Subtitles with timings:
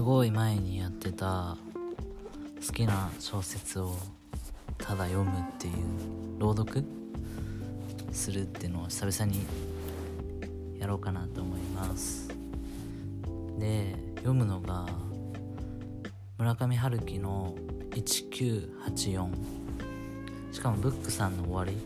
[0.00, 1.58] すごい前にやってた
[2.66, 3.94] 好きな小説を
[4.78, 5.74] ただ読むっていう
[6.38, 6.82] 朗読
[8.10, 9.44] するっていうのを久々に
[10.78, 12.30] やろうかなと思います。
[13.58, 14.86] で読むのが
[16.38, 17.54] 村上春樹の
[17.90, 19.28] 1984
[20.50, 21.76] しかもブックさんの終わり。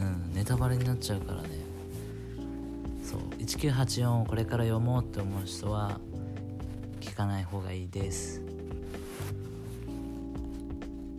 [0.00, 1.61] うんネタバレになっちゃうからね。
[3.12, 3.20] そう。
[3.38, 6.00] 1984をこれから読もうって思う人は
[7.00, 8.40] 聞かない方がいいです。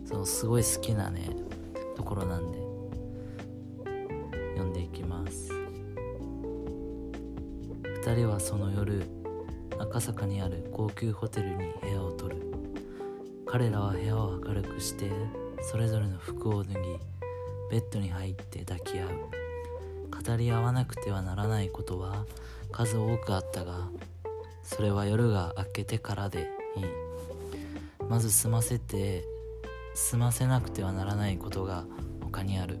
[0.06, 1.30] そうすごい好きなね
[1.96, 2.58] ところなんで。
[4.54, 5.52] 読んでいきます。
[8.04, 9.02] 2人はその夜
[9.78, 12.42] 赤坂にある高級ホテルに部屋を取る。
[13.46, 15.12] 彼らは部屋を明るくして
[15.62, 16.76] それぞれの服を脱ぎ
[17.70, 19.43] ベッドに入って抱き合う。
[20.26, 22.24] 語り合わなくてはならないことは
[22.72, 23.88] 数多くあったが
[24.62, 26.84] それは夜が明けてからでいい。
[28.08, 29.24] まず済ませて
[29.94, 31.84] 済ませなくてはならないことが
[32.22, 32.78] 他にある。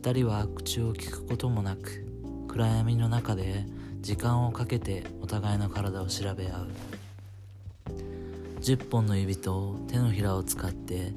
[0.00, 2.06] 2人は口を聞くこともなく
[2.46, 3.64] 暗闇の中で
[4.00, 6.68] 時間をかけてお互いの体を調べ合う。
[8.60, 11.12] 10本の指と手のひらを使って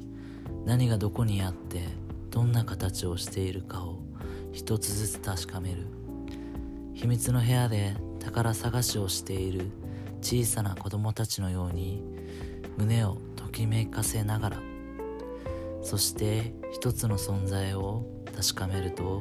[0.64, 1.86] 何がどこにあって
[2.30, 3.98] どんな形をしているかを
[4.52, 5.86] 一つずつ確かめる。
[6.94, 9.70] 秘密の部屋で宝探しをしている
[10.20, 12.04] 小さな子供たちのように
[12.76, 14.56] 胸をときめかせながら
[15.82, 19.20] そして一つの存在を確かめると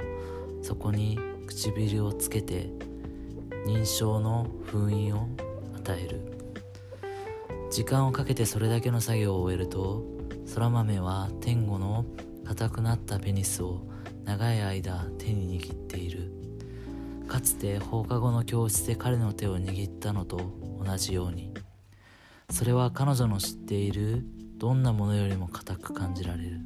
[0.62, 2.70] そこに唇をつけて
[3.66, 5.28] 認証の封印を
[5.76, 6.22] 与える。
[7.72, 10.04] 時間をかけてそれだけの作業を終えると
[10.54, 12.06] 空豆は天狗の
[12.46, 13.82] 硬くなったペニスを
[14.26, 16.32] 長い間手に握っている。
[17.28, 20.52] かつて放課後の教室で彼の手を握ったのと
[20.84, 21.54] 同じように。
[22.50, 24.26] それは彼女の知っている
[24.58, 26.60] どんなものよりも硬く感じられる。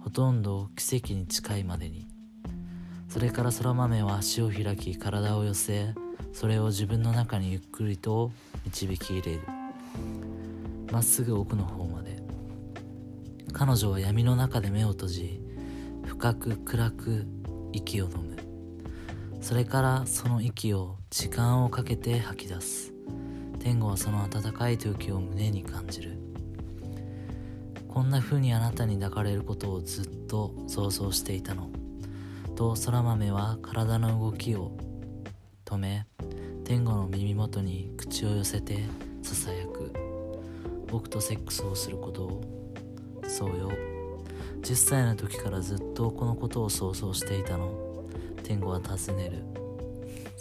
[0.00, 2.06] ほとんど奇跡に近いまでに。
[3.08, 5.94] それから空豆は足を開き体を寄せ
[6.32, 8.30] それを自分の中にゆっくりと
[8.64, 9.40] 導き入れる。
[10.90, 12.22] まっすぐ奥の方まで。
[13.52, 15.45] 彼女は闇の中で目を閉じ
[16.06, 17.26] 深く暗く
[17.72, 18.36] 息を飲む。
[19.40, 22.94] それからその息を時間をかけて吐き出す。
[23.58, 26.18] 天狗はその温かい時を胸に感じる。
[27.88, 31.70] こんな風にあなたに抱かれることをずっと想像していたの。
[32.54, 34.72] と空豆は体の動きを
[35.64, 36.06] 止め
[36.64, 38.84] 天狗の耳元に口を寄せて
[39.22, 39.92] ささやく。
[40.88, 42.42] 僕とセックスをすることを
[43.26, 43.95] そうよ。
[44.66, 47.70] 10歳の時からずっとこのことを想像していたの。
[48.42, 49.44] 天狗は尋ねる。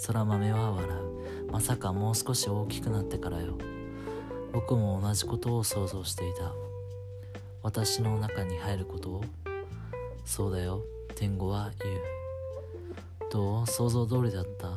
[0.07, 1.51] 空豆は笑う。
[1.51, 3.55] まさかもう少し大きくなってからよ。
[4.51, 6.53] 僕も同じことを想像していた。
[7.61, 9.23] 私の中に入ることを？
[10.25, 10.81] そうだよ。
[11.13, 11.99] 天狗は言う。
[13.31, 13.67] どう？
[13.67, 14.71] 想像通りだった？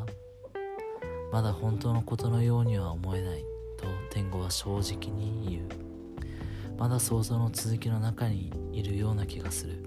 [1.33, 3.43] まだ本当のことのようには思えない。
[3.79, 5.88] と天狗は正直に言う。
[6.79, 9.83] まだ想像の続きの中にいるような気がする。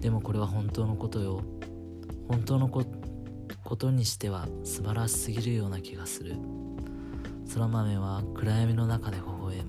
[0.00, 1.42] でもこれは本当のことよ。
[2.26, 2.84] 本当のこ
[3.76, 6.36] とにしては素晴らしすぎるような気がする。
[7.52, 9.64] 空豆は暗闇の中で微笑む。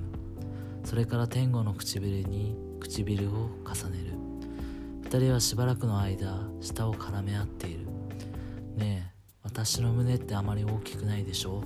[0.86, 4.14] それから天狗の唇に唇を重ねる。
[5.04, 7.88] 二人はしばらくの間舌を絡め合っている。
[8.78, 9.12] ねえ
[9.44, 11.62] 私の胸ってあまり大きくないでしょ？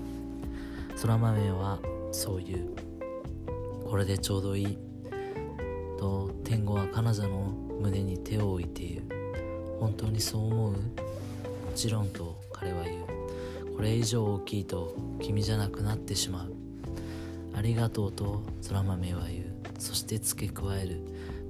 [1.00, 1.78] 空豆は
[2.12, 2.76] そう言う。
[3.90, 4.78] これでちょうどいい。
[5.98, 9.04] と天狗は彼女の胸に手を置いている。
[9.80, 10.72] 本当にそう思う？
[10.72, 10.78] も
[11.76, 13.06] ちろんと彼は言う。
[13.76, 16.54] これ以上大きいと君じゃなくなってしまう。
[17.54, 19.56] ありがとうと空豆は言う。
[19.80, 21.02] そして付け加える。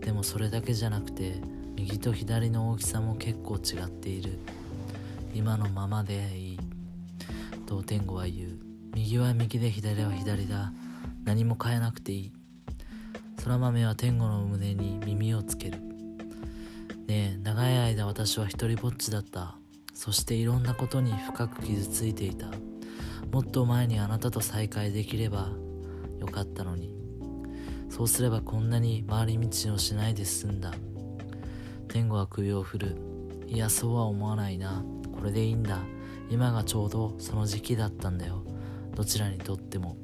[0.02, 1.42] でもそれだけじゃなくて
[1.76, 4.40] 右と左の大きさも結構違っている。
[5.34, 6.60] 今のままでいい。
[7.66, 8.60] と天狗は言う。
[8.94, 10.72] 右は右で左は左だ。
[11.26, 12.32] 何も変えなくていい。
[13.44, 15.80] 空豆は天狗の胸に耳をつける。
[17.08, 19.58] ねえ長い間私は一人ぼっちだった。
[19.94, 22.48] そしていろんなことに深く傷ついていた。
[23.32, 25.50] もっと前にあなたと再会できれば
[26.20, 26.94] よかったのに。
[27.90, 30.74] そうすればこんなに回り道をしないで済んだ。
[31.88, 32.98] 天狗は首を振る。
[33.48, 34.84] いやそうは思わないな。
[35.18, 35.80] これでいいんだ。
[36.30, 38.44] 今がちょうどその時期だったんだよ。
[38.96, 39.98] どちらにとっても。